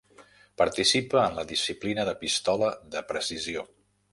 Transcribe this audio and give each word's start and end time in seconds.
Participa 0.61 1.21
en 1.31 1.37
la 1.41 1.45
disciplina 1.51 2.07
de 2.09 2.15
pistola 2.25 2.73
de 2.97 3.05
precisió. 3.13 3.69